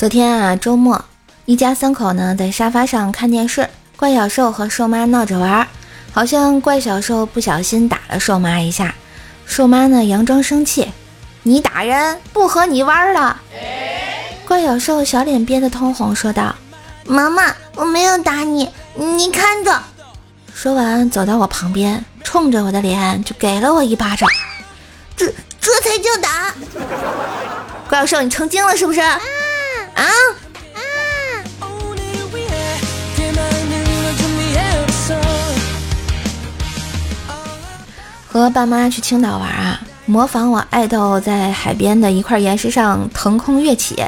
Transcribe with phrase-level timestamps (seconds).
[0.00, 1.04] 昨天啊，周末，
[1.44, 5.68] 一家三口呢在沙发上看电视，怪小兽和兽妈闹着玩，
[6.10, 8.94] 好像怪小兽不小心打了兽妈一下，
[9.44, 10.90] 兽妈呢佯装生气
[11.44, 13.42] ：“你打人，不和你玩了。”
[14.48, 16.54] 怪小兽小脸憋得通红，说道
[17.04, 19.82] ：“妈妈，我没有打你，你看着。”
[20.54, 24.26] 说完，走到我旁边，冲着我的脸就给了我一巴掌。
[25.14, 25.26] 这
[25.60, 26.54] 这才叫打！
[27.90, 29.02] 怪小兽，你成精了是不是？
[30.00, 30.06] 啊
[30.74, 30.80] 啊！
[38.26, 44.02] 和爸妈去青岛玩啊，模仿我爱豆在海边的一块岩石上腾空跃起，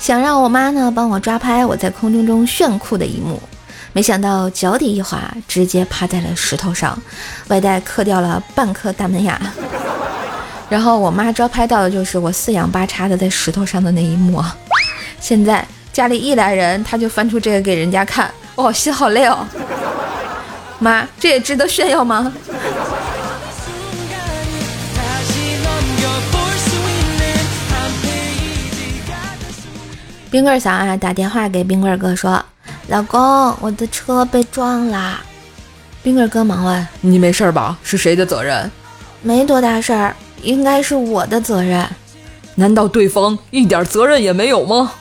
[0.00, 3.38] 想让我妈呢帮我抓拍我在空中中炫酷的一幕。
[3.92, 6.98] 没想到脚底一滑，直接趴在了石头上，
[7.48, 9.38] 外带磕掉了半颗大门牙。
[10.70, 14.42] 然后我妈抓拍到的就是我四仰八叉的在石头上的那一幕。
[15.24, 19.38] 现在家里一来人，他就翻出这个给人家看，哦，心好累哦。
[20.78, 22.30] 妈，这也值得炫耀吗？
[30.30, 32.44] 冰棍嫂啊，打电话给冰棍哥说
[32.88, 33.18] ：“老公，
[33.62, 35.22] 我的车被撞啦。”
[36.04, 37.78] 冰棍哥忙问：“你没事吧？
[37.82, 38.70] 是谁的责任
[39.22, 41.88] ？”“没多大事儿，应该是我的责任。
[42.56, 44.92] ”“难道对方一点责任也没有吗？”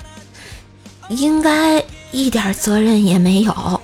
[1.10, 3.82] 应该一点责任也没有，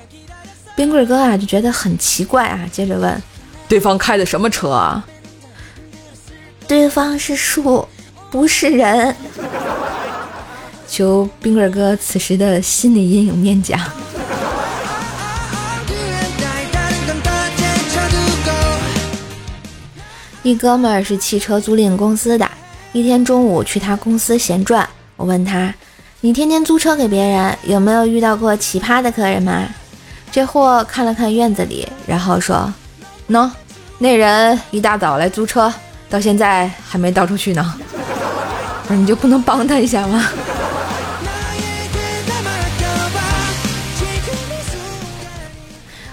[0.76, 3.22] 冰棍哥啊就觉得很奇怪啊，接着问
[3.68, 5.06] ：“对方开的什么车啊
[6.68, 7.88] ？”“对方是树，
[8.32, 9.16] 不是人。”
[10.88, 13.80] 求冰棍哥此时的心理阴影面讲。
[20.42, 22.50] 一哥们儿是汽车租赁公司的，
[22.92, 25.72] 一天中午去他公司闲转，我问他。
[26.22, 29.66] 你天天租车给别人，有没有遇到过奇葩的客人吗？
[30.30, 32.70] 这货看了看院子里，然后说
[33.32, 33.50] ：“喏，
[34.00, 35.74] 那人一大早来租车，
[36.10, 37.74] 到现在还没倒出去呢。
[38.86, 40.26] 不是你就不能帮他一下吗？”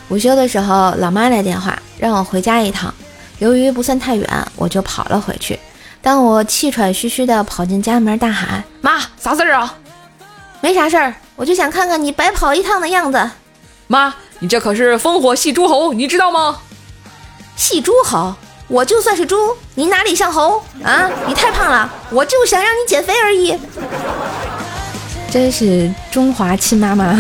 [0.09, 2.95] 午休的时候，老妈来电话让我回家一趟，
[3.41, 5.59] 由于不算太远，我就跑了回去。
[6.01, 9.75] 当我气喘吁吁地跑进家门，大喊：“妈，啥事儿啊？”
[10.67, 13.31] 没啥事儿，我就想看看你白跑一趟的样子。
[13.87, 16.59] 妈，你这可是烽火戏诸侯，你知道吗？
[17.55, 18.35] 戏诸侯，
[18.67, 19.37] 我就算是猪，
[19.77, 21.09] 你哪里像猴啊？
[21.29, 23.57] 你太胖了，我就想让你减肥而已。
[25.31, 27.17] 真是中华亲妈妈。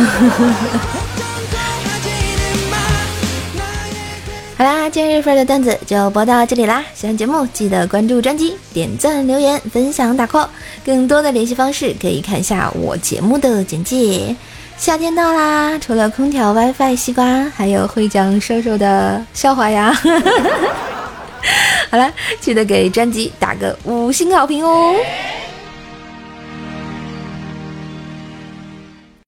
[4.58, 6.82] 好啦，今日份的段子就播到这里啦！
[6.94, 10.48] 喜欢节目记得关注专辑、点赞、留言、分享、打 call。
[10.82, 14.34] 更多的联系方式可以看一下我节目的简介。
[14.78, 19.92] 夏天到啦，除了空调、WiFi、西瓜，还有会讲瘦瘦的笑话呀！
[21.90, 24.94] 好了，记得给专辑打个五星好评哦！